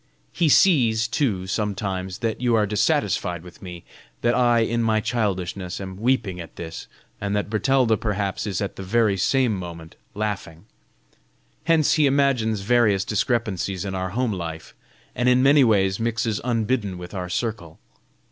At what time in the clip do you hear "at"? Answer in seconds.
6.41-6.55, 8.61-8.77